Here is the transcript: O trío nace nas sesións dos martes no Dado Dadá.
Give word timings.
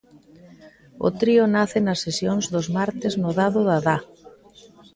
O 1.07 1.09
trío 1.19 1.43
nace 1.55 1.79
nas 1.81 2.01
sesións 2.05 2.45
dos 2.53 2.67
martes 2.77 3.13
no 3.21 3.29
Dado 3.39 3.59
Dadá. 3.69 3.97